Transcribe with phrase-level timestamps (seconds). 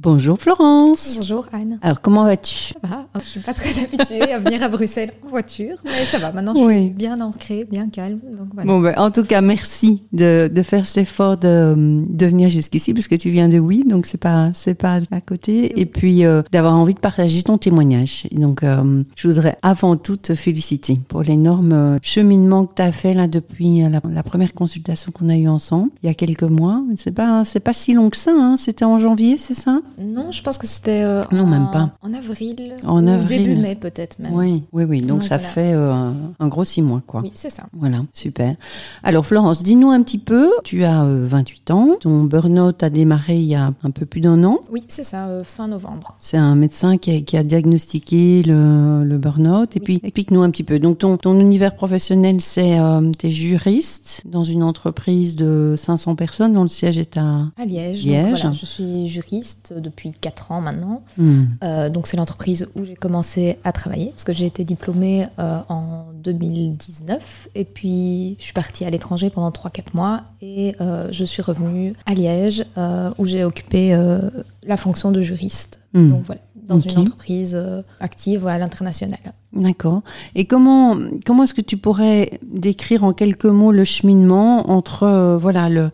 [0.00, 1.16] Bonjour Florence.
[1.18, 1.80] Bonjour Anne.
[1.82, 2.66] Alors comment vas-tu?
[2.80, 3.06] Ça va?
[3.20, 6.30] Je suis pas très habituée à venir à Bruxelles en voiture, mais ça va.
[6.30, 6.80] Maintenant, je Oui.
[6.84, 8.20] suis bien ancrée, bien calme.
[8.38, 8.70] Donc voilà.
[8.70, 12.94] Bon, ben, en tout cas, merci de, de faire cet effort de, de venir jusqu'ici
[12.94, 15.80] parce que tu viens de Oui, donc c'est pas c'est pas à côté.
[15.80, 18.28] Et puis euh, d'avoir envie de partager ton témoignage.
[18.30, 22.92] Donc, euh, je voudrais avant tout te féliciter pour l'énorme euh, cheminement que tu as
[22.92, 26.14] fait là depuis euh, la, la première consultation qu'on a eue ensemble il y a
[26.14, 26.84] quelques mois.
[26.96, 28.30] C'est pas c'est pas si long que ça.
[28.32, 28.54] Hein.
[28.56, 29.80] C'était en janvier, c'est ça?
[29.98, 31.92] Non, je pense que c'était euh, Non, en, même pas.
[32.02, 32.74] en avril.
[32.86, 33.44] En avril.
[33.44, 34.32] Début mai peut-être même.
[34.34, 35.00] Oui, oui, oui.
[35.00, 35.52] Donc Donc, ça voilà.
[35.52, 37.22] fait euh, un, gros six mois, quoi.
[37.22, 37.64] Oui, c'est ça.
[37.72, 38.54] Voilà, super.
[39.02, 43.36] Alors Florence, dis-nous un petit peu, tu as euh, 28 ans, ton burn-out a démarré
[43.38, 44.58] il y a un peu plus d'un an.
[44.70, 46.16] Oui, c'est ça, euh, fin novembre.
[46.18, 49.76] C'est un médecin qui a, qui a diagnostiqué le, le burn-out.
[49.76, 49.84] Et Oui.
[49.84, 50.78] puis, explique-nous un petit peu.
[50.78, 56.52] Donc, ton, ton univers professionnel, c'est, euh, t'es juriste dans une entreprise de 500 personnes
[56.52, 57.46] dont le siège est à...
[57.56, 58.04] À Liège.
[58.04, 58.30] Liège.
[58.30, 61.02] Donc, voilà, je suis juriste depuis 4 ans maintenant.
[61.16, 61.44] Hmm.
[61.62, 65.60] Euh, donc c'est l'entreprise où j'ai commencé à travailler parce que j'ai été diplômée euh,
[65.68, 71.24] en 2019 et puis je suis partie à l'étranger pendant 3-4 mois et euh, je
[71.24, 72.64] suis revenue à Liège
[73.18, 73.96] où j'ai occupé
[74.64, 75.80] la fonction de juriste.
[75.94, 76.10] Hmm.
[76.10, 77.58] Donc voilà, dans une entreprise
[78.00, 79.18] active à l'international.
[79.52, 80.02] D'accord.
[80.34, 85.68] Et comment, comment est-ce que tu pourrais décrire en quelques mots le cheminement entre, voilà,
[85.68, 85.90] le,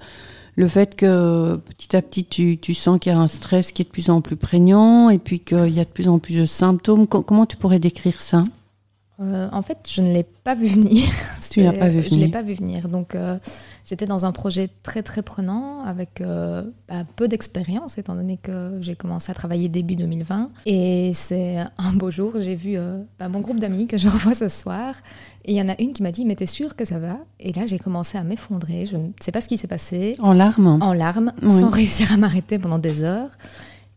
[0.57, 3.83] le fait que petit à petit tu, tu sens qu'il y a un stress qui
[3.83, 6.37] est de plus en plus prégnant et puis qu'il y a de plus en plus
[6.37, 7.07] de symptômes.
[7.07, 8.45] Co- comment tu pourrais décrire ça?
[9.21, 11.05] Euh, en fait, je ne l'ai pas vu venir.
[11.51, 12.27] Tu l'as pas vu Je venir.
[12.27, 12.89] l'ai pas vu venir.
[12.89, 13.39] Donc, euh,
[13.85, 18.77] j'étais dans un projet très très prenant avec euh, bah, peu d'expérience, étant donné que
[18.81, 20.51] j'ai commencé à travailler début 2020.
[20.67, 24.35] Et c'est un beau jour, j'ai vu euh, bah, mon groupe d'amis que je revois
[24.35, 24.97] ce soir.
[25.45, 27.19] Et il y en a une qui m'a dit Mais t'es sûre que ça va?
[27.39, 28.87] Et là, j'ai commencé à m'effondrer.
[28.87, 30.17] Je ne sais pas ce qui s'est passé.
[30.19, 31.53] En larmes En larmes, Oui.
[31.53, 33.31] sans réussir à m'arrêter pendant des heures.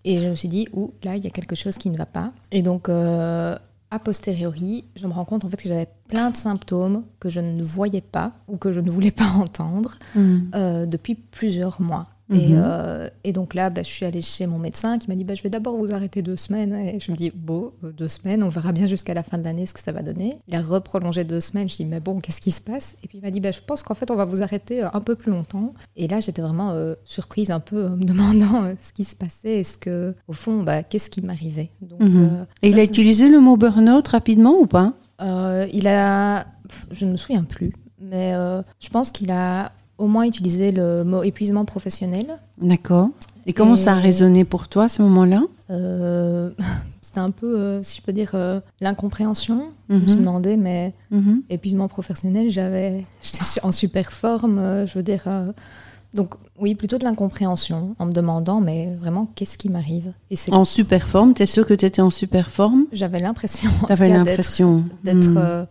[0.05, 2.05] Et je me suis dit, ouh, là, il y a quelque chose qui ne va
[2.05, 2.31] pas.
[2.51, 3.57] Et donc, euh,
[3.91, 7.39] a posteriori, je me rends compte en fait que j'avais plein de symptômes que je
[7.39, 10.39] ne voyais pas ou que je ne voulais pas entendre Hmm.
[10.55, 12.07] euh, depuis plusieurs mois.
[12.29, 12.61] Et, Mhm.
[12.61, 15.33] euh, et donc là, bah, je suis allée chez mon médecin qui m'a dit bah,
[15.33, 16.75] Je vais d'abord vous arrêter deux semaines.
[16.75, 19.43] Et je me dis Bon, euh, deux semaines, on verra bien jusqu'à la fin de
[19.45, 20.37] l'année ce que ça va donner.
[20.49, 21.69] Il a reprolongé deux semaines.
[21.69, 22.97] Je dis Mais bon, qu'est-ce qui se passe?
[23.01, 24.89] Et puis il m'a dit bah, Je pense qu'en fait, on va vous arrêter euh,
[24.93, 25.73] un peu plus longtemps.
[25.95, 29.15] Et là, j'étais vraiment euh, surprise, un peu, en me demandant euh, ce qui se
[29.15, 29.59] passait.
[29.61, 31.71] Est-ce que, au fond, bah, qu'est-ce qui m'arrivait?
[31.81, 32.45] Donc, Mhm.
[32.61, 34.93] Et il a utilisé le mot burn-out rapidement ou pas?
[35.21, 36.45] Il a.
[36.91, 37.71] Je ne me souviens plus.
[37.99, 42.37] Mais euh, je pense qu'il a au moins utilisé le mot épuisement professionnel.
[42.61, 43.09] D'accord.
[43.45, 45.41] Et comment Et- ça a résonné pour toi à ce moment-là?
[45.69, 46.49] Euh,
[47.01, 49.71] C'était un peu, euh, si je peux dire, euh, l'incompréhension.
[49.89, 50.21] Je me suis Mhm.
[50.21, 51.41] demandé, mais Mhm.
[51.49, 55.23] épuisement professionnel, j'avais, j'étais en super forme, je veux dire.
[56.13, 60.11] donc oui, plutôt de l'incompréhension, en me demandant, mais vraiment, qu'est-ce qui m'arrive?
[60.31, 62.85] Et c'est, En super forme, t'es sûr que tu étais en super forme?
[62.91, 64.83] J'avais l'impression, T'avais d'être, l'impression.
[65.03, 65.65] d'être Hmm.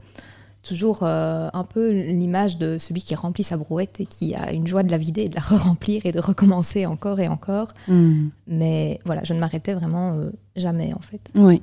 [0.66, 4.66] Toujours euh, un peu l'image de celui qui remplit sa brouette et qui a une
[4.66, 7.68] joie de la vider et de la re-remplir et de recommencer encore et encore.
[7.88, 8.28] Hmm.
[8.48, 11.20] Mais voilà, je ne m'arrêtais vraiment euh, jamais en fait.
[11.34, 11.60] Oui.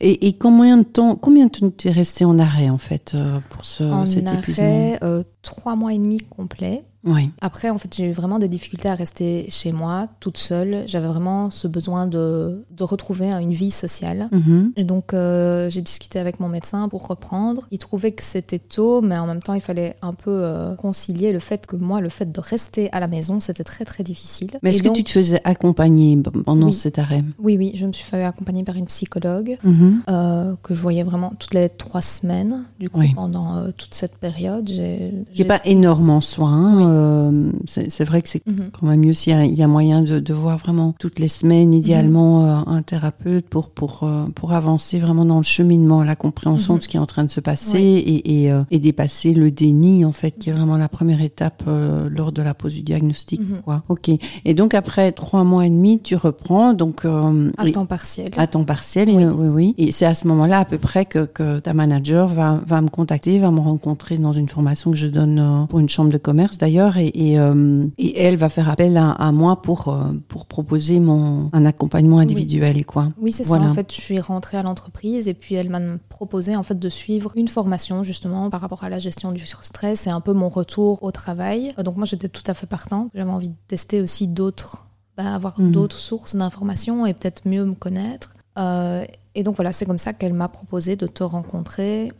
[0.00, 3.14] Et, et combien de temps, combien de temps tu es resté en arrêt en fait
[3.18, 6.84] euh, pour ce, en cet épuisement arrêt, euh, trois mois et demi complet.
[7.04, 7.30] Oui.
[7.40, 10.84] Après, en fait, j'ai eu vraiment des difficultés à rester chez moi, toute seule.
[10.86, 14.28] J'avais vraiment ce besoin de, de retrouver hein, une vie sociale.
[14.30, 14.72] Mhm.
[14.76, 17.66] Et donc, euh, j'ai discuté avec mon médecin pour reprendre.
[17.72, 21.32] Il trouvait que c'était tôt, mais en même temps, il fallait un peu euh, concilier
[21.32, 24.50] le fait que moi, le fait de rester à la maison, c'était très, très difficile.
[24.62, 26.72] Mais est-ce que donc- tu te faisais accompagner pendant Oui.
[26.72, 30.02] cet arrêt Oui, oui, je me suis fait accompagner par une psychologue Mhm.
[30.10, 33.12] euh, que je voyais vraiment toutes les trois semaines, du coup, Oui.
[33.14, 34.68] pendant euh, toute cette période.
[34.68, 36.50] J'ai pas énorme en soi.
[36.52, 36.82] Oui.
[36.86, 38.70] euh, c'est vrai que c'est Mhm.
[38.72, 41.72] quand même mieux s'il y, y a moyen de, de voir vraiment toutes les semaines,
[41.74, 46.88] idéalement, un thérapeute pour, pour, pour avancer vraiment dans le cheminement, la compréhension de ce
[46.88, 50.32] qui est en train de se passer et, et, et dépasser le déni, en fait,
[50.32, 53.40] qui est vraiment la première étape lors de la pose du diagnostic.
[53.64, 53.82] Quoi.
[53.88, 54.10] Ok.
[54.44, 56.72] Et donc, après trois mois et demi, tu reprends.
[56.74, 58.28] Donc, euh, à temps partiel.
[58.36, 59.24] à temps partiel, Oui.
[59.24, 59.74] euh, oui, oui.
[59.78, 62.88] Et c'est à ce moment-là, à peu près, que, que ta manager va, va me
[62.88, 66.18] contacter, va me rencontrer dans une formation que je donne euh, pour une chambre de
[66.18, 69.96] commerce d'ailleurs, et, et, euh, et elle va faire appel à, à moi pour,
[70.28, 73.08] pour proposer mon, un accompagnement individuel, quoi.
[73.20, 73.64] Oui, c'est Voilà.
[73.64, 73.70] ça.
[73.70, 76.88] En fait, je suis rentrée à l'entreprise et puis elle m'a proposé en fait de
[76.88, 80.48] suivre une formation justement par rapport à la gestion du stress et un peu mon
[80.48, 81.72] retour au travail.
[81.84, 83.10] Donc moi, j'étais tout à fait partante.
[83.14, 84.86] J'avais envie de tester aussi d'autres,
[85.16, 85.72] bah, avoir Mhm.
[85.72, 88.34] d'autres sources d'informations et peut-être mieux me connaître.
[88.58, 89.04] Euh,
[89.34, 92.10] et donc voilà, c'est comme ça qu'elle m'a proposé de te rencontrer.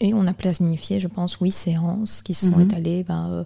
[0.00, 2.62] Et on a planifié, je pense, huit séances qui se sont Mhm.
[2.70, 3.44] étalées ben, euh,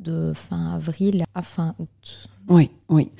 [0.00, 2.28] de fin avril à fin août.
[2.48, 3.10] Oui, oui.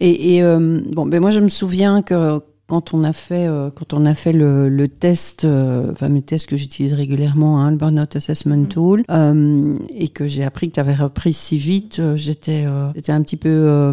[0.00, 3.70] Et, et euh, bon, ben moi je me souviens que quand on a fait, euh,
[3.72, 7.76] quand on a fait le, le test, euh, fameux test que j'utilise régulièrement, hein, le
[7.76, 8.68] Burnout Assessment Mm.
[8.68, 12.64] Tool, euh, et que j'ai appris que tu avais repris si vite, euh, j'étais,
[12.94, 13.92] j'étais un petit peu,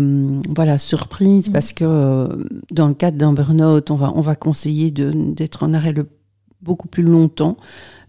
[0.56, 1.52] voilà, surprise Mm.
[1.52, 2.28] parce que
[2.72, 6.08] dans le cadre d'un burn-out, on va, on va conseiller de, d'être en arrêt le,
[6.62, 7.58] beaucoup plus longtemps,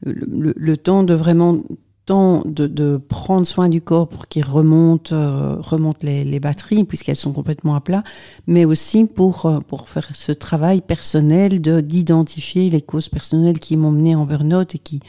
[0.07, 1.59] le, le- le temps de vraiment
[2.07, 6.85] temps de, de prendre soin du corps pour qu'il remonte, euh, remonte les, les batteries
[6.85, 8.05] puisqu'elles sont complètement à plat,
[8.47, 13.77] mais aussi pour, euh, pour faire ce travail personnel de d'identifier les causes personnelles qui
[13.77, 15.01] m'ont mené en burn-out et qui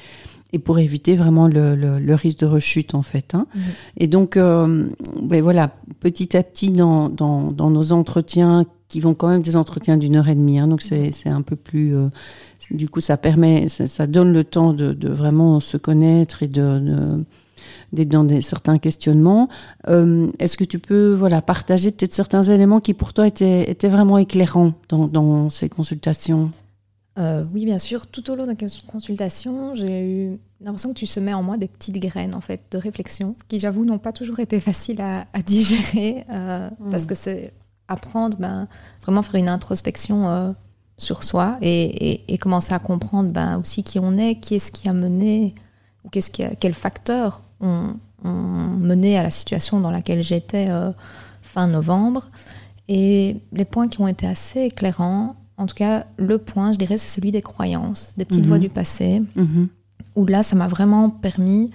[0.54, 3.36] et pour éviter vraiment le, le, le risque de rechute en fait.
[3.36, 3.46] Hein.
[3.54, 3.62] Mhm.
[3.98, 4.88] Et donc, euh,
[5.22, 9.56] ben voilà, petit à petit dans, dans, dans nos entretiens qui vont quand même des
[9.56, 12.10] entretiens d'une heure et demie, hein, donc c'est c'est un peu plus euh,
[12.72, 16.48] du coup, ça permet, ça, ça donne le temps de, de vraiment se connaître et
[16.48, 17.24] de, de-
[17.94, 19.50] d'être dans des, certains questionnements.
[19.88, 23.88] Euh, Est-ce que tu peux, voilà, partager peut-être certains éléments qui pour toi étaient, étaient
[23.88, 26.52] vraiment éclairants dans, dans ces consultations?
[27.18, 28.08] Euh, oui, bien sûr.
[28.08, 31.68] Tout au long de la consultation, j'ai eu l'impression que tu semais en moi des
[31.68, 35.42] petites graines en fait de réflexion qui, j'avoue, n'ont pas toujours été faciles à, à
[35.42, 37.54] digérer euh, parce que c'est
[37.88, 38.68] apprendre, ben,
[39.04, 40.52] vraiment faire une introspection euh,
[40.98, 41.84] sur soi et,
[42.14, 45.54] et- et commencer à comprendre ben, aussi qui on est, qui est-ce qui a mené
[46.04, 50.68] ou qu'est-ce qui a- quels facteurs ont, ont mené à la situation dans laquelle j'étais
[50.70, 50.92] euh,
[51.42, 52.30] fin novembre.
[52.88, 56.98] Et les points qui ont été assez éclairants, en tout cas, le point, je dirais,
[56.98, 58.48] c'est celui des croyances, des petites Mhm.
[58.48, 59.68] voix du passé, Mhm.
[60.16, 61.72] où là, ça m'a vraiment permis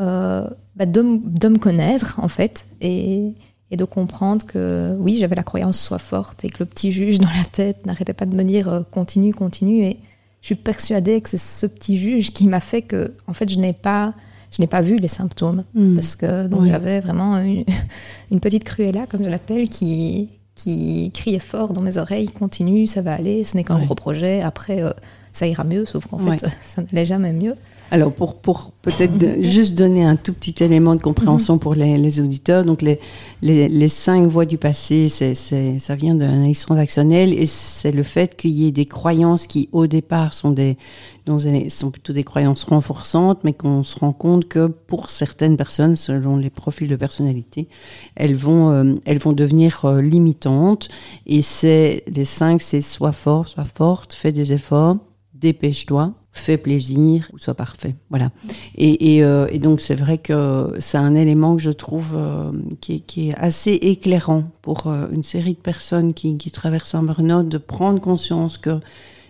[0.00, 3.34] euh, bah, de, de me connaître, en fait, et,
[3.72, 7.18] et de comprendre que oui, j'avais la croyance soit forte et que le petit juge
[7.18, 9.82] dans la tête n'arrêtait pas de me dire euh, continue, continue.
[9.82, 9.96] Et
[10.42, 13.58] je suis persuadée que c'est ce petit juge qui m'a fait que, en fait, je
[13.58, 14.12] n'ai pas,
[14.50, 15.64] je n'ai pas vu les symptômes.
[15.74, 15.94] Mhm.
[15.94, 16.68] Parce que donc, Oui.
[16.68, 17.64] j'avais vraiment une,
[18.30, 23.00] une petite cruella, comme je l'appelle, qui, qui criait fort dans mes oreilles continue, ça
[23.00, 24.42] va aller, ce n'est qu'un gros projet.
[24.42, 24.90] Après, euh,
[25.32, 27.54] ça ira mieux, sauf qu'en fait, ça n'allait jamais mieux.
[27.92, 31.98] Alors, pour, pour peut-être de- juste donner un tout petit élément de compréhension pour les,
[31.98, 32.98] les auditeurs, donc les,
[33.42, 37.92] les, les cinq voies du passé, c'est, c'est, ça vient de l'analyse transactionnelle et c'est
[37.92, 40.78] le fait qu'il y ait des croyances qui, au départ, sont, des,
[41.26, 45.58] dont elles sont plutôt des croyances renforçantes, mais qu'on se rend compte que pour certaines
[45.58, 47.68] personnes, selon les profils de personnalité,
[48.14, 50.88] elles vont, euh, elles vont devenir euh, limitantes.
[51.26, 54.96] Et c'est les cinq, c'est sois fort, sois forte, fais des efforts,
[55.34, 57.94] dépêche-toi, fais plaisir, ou sois parfait.
[58.10, 58.30] Voilà.
[58.74, 62.50] Et, et, euh, et donc c'est vrai que c'est un élément que je trouve euh,
[62.80, 66.94] qui, est, qui est assez éclairant pour euh, une série de personnes qui, qui traversent
[66.94, 68.80] un burn-out, de prendre conscience que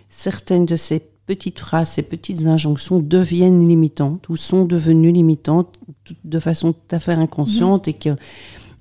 [0.09, 5.81] certaines de ces petites phrases, ces petites injonctions deviennent limitantes ou sont devenues limitantes
[6.25, 8.11] de façon tout à fait inconsciente et que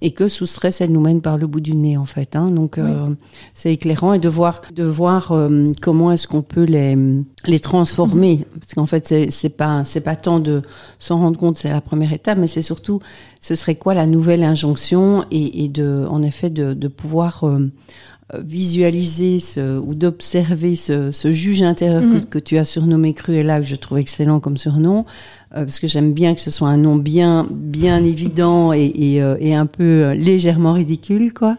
[0.01, 2.35] et que sous stress, elles nous mènent par le bout du nez en fait.
[2.35, 2.49] Hein.
[2.49, 3.07] Donc euh,
[3.53, 6.97] c'est éclairant et de voir de voir euh, comment est-ce qu'on peut les
[7.45, 10.61] les transformer parce qu'en fait c'est c'est pas c'est pas tant de
[10.99, 12.99] s'en rendre compte c'est la première étape mais c'est surtout
[13.39, 17.71] ce serait quoi la nouvelle injonction et, et de en effet de, de pouvoir euh,
[18.43, 22.25] visualiser ce, ou d'observer ce, ce juge intérieur que, Mhm.
[22.25, 25.05] que tu as surnommé Cruella, que je trouve excellent comme surnom,
[25.55, 29.21] euh, parce que j'aime bien que ce soit un nom bien, bien évident et, et,
[29.21, 31.57] euh, et un peu euh, légèrement ridicule, quoi.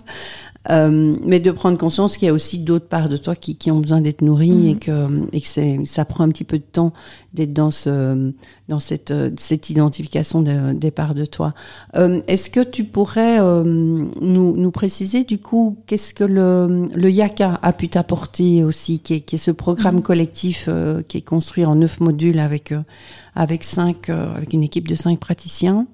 [0.70, 3.72] Euh, mais de prendre conscience qu'il y a aussi d'autres parts de toi qui, qui
[3.72, 4.68] ont besoin d'être nourries Mhm.
[4.68, 6.92] et que, et que ça prend un petit peu de temps
[7.34, 8.32] d'être dans ce,
[8.68, 11.52] dans cette, cette identification de- des parts de toi.
[11.96, 17.10] Euh, est-ce que tu pourrais euh, nous, nous préciser du coup qu'est-ce que le, le
[17.10, 20.02] Yaka a pu t'apporter aussi, qui est, qui est ce programme Mhm.
[20.02, 22.82] collectif euh, qui est construit en neuf modules avec, euh,
[23.34, 25.88] avec, cinq, euh, avec une équipe de cinq praticiens?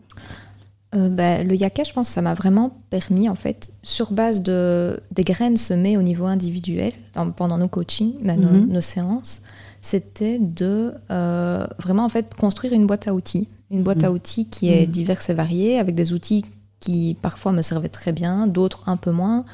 [0.95, 4.43] Euh, bah, le yaka, je pense que ça m'a vraiment permis, en fait, sur base
[4.43, 6.93] de, des graines semées au niveau individuel,
[7.37, 8.69] pendant nos coachings, bah, nos, Mhm.
[8.73, 9.43] nos séances,
[9.83, 13.49] c'était de euh, vraiment, en fait, construire une boîte à outils.
[13.71, 14.15] Une boîte à Mhm.
[14.15, 14.93] outils qui est Mhm.
[14.93, 16.45] diverse et variée, avec des outils
[16.81, 19.45] qui parfois me servaient très bien, d'autres un peu moins.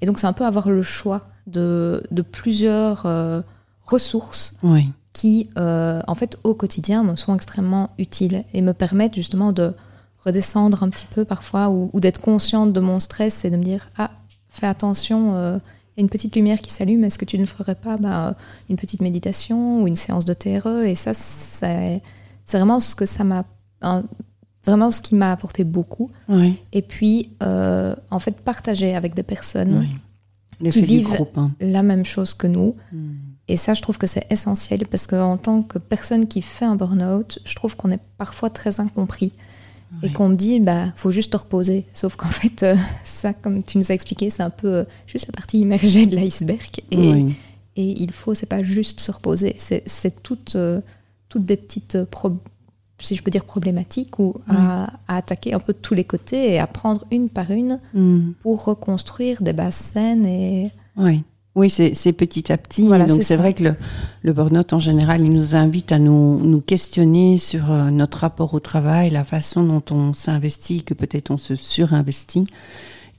[0.00, 3.40] Et donc, c'est un peu avoir le choix de, de plusieurs euh,
[3.84, 4.90] ressources Oui.
[5.12, 9.72] qui, en fait, au quotidien, me sont extrêmement utiles et me permettent justement de
[10.24, 13.64] redescendre un petit peu parfois ou, ou d'être consciente de mon stress et de me
[13.64, 14.10] dire Ah,
[14.48, 15.58] fais attention, euh,
[15.96, 18.34] il y a une petite lumière qui s'allume, est-ce que tu ne ferais pas bah,
[18.68, 22.00] une petite méditation ou une séance de TRE Et ça, c'est
[22.44, 23.44] c'est vraiment ce que ça m'a.
[24.66, 26.10] Vraiment ce qui m'a apporté beaucoup.
[26.28, 26.58] Oui.
[26.72, 29.78] Et puis, euh, en fait, partager avec des personnes
[30.60, 30.70] oui.
[30.70, 31.36] Du vivent- groupe.
[31.36, 31.50] hein.
[31.60, 32.74] la même chose que nous.
[32.92, 33.12] Mm.
[33.48, 36.76] Et ça, je trouve que c'est essentiel parce qu'en tant que personne qui fait un
[36.76, 39.32] burn-out, je trouve qu'on est parfois très incompris.
[40.02, 41.86] Et qu'on me dit bah faut juste te reposer.
[41.92, 45.26] Sauf qu'en fait euh, ça comme tu nous as expliqué c'est un peu euh, juste
[45.26, 46.80] la partie immergée de l'iceberg.
[46.90, 47.26] Et,
[47.76, 49.54] et il faut c'est pas juste se reposer.
[49.56, 50.80] C'est toutes euh,
[51.28, 51.98] toutes des petites
[53.00, 56.58] si je peux dire problématiques ou à, attaquer un peu de tous les côtés et
[56.58, 58.32] à prendre une par une mm.
[58.40, 61.22] pour reconstruire des bases saines et oui
[61.54, 62.88] oui, c'est petit à petit.
[62.88, 63.74] Donc c'est vrai que le,
[64.22, 68.54] le burn-out en général, il nous invite à nous, nous questionner sur euh, notre rapport
[68.54, 72.44] au travail, la façon dont on s'investit, que peut-être on se surinvestit,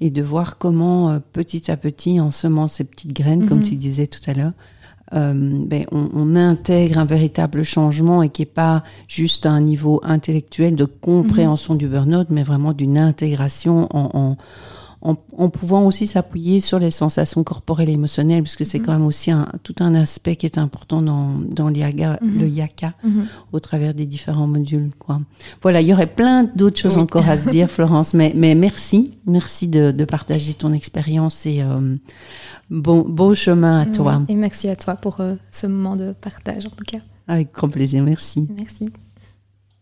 [0.01, 3.63] et de voir comment euh, petit à petit, en semant ces petites graines, comme mhm.
[3.63, 4.51] tu disais tout à l'heure,
[5.13, 9.61] euh, ben, on, on, intègre un véritable changement et qui est pas juste à un
[9.61, 14.37] niveau intellectuel de compréhension du burn-out, mais vraiment d'une intégration en, en
[15.05, 18.85] en, pouvant aussi s'appuyer sur les sensations corporelles et émotionnelles, puisque c'est mhm.
[18.85, 21.69] quand même aussi un, tout un aspect qui est important dans, mhm.
[22.39, 23.27] le yaka mhm.
[23.51, 24.89] au travers des différents modules.
[24.97, 25.21] Quoi.
[25.61, 29.11] Voilà, il y aurait plein d'autres choses encore à se dire, Florence, mais, mais merci,
[29.27, 31.95] merci de, de partager ton expérience et euh,
[32.69, 34.23] bon, beau chemin à toi.
[34.27, 36.99] Et merci à toi pour euh, ce moment de partage, en tout cas.
[37.27, 38.47] Avec grand plaisir, merci.
[38.55, 38.91] Merci.